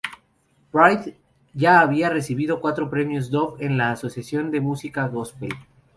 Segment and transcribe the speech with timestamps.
[0.73, 1.15] Bride
[1.53, 5.53] ya ha recibido cuatro Premios Dove en el Asociación de Música Gospel.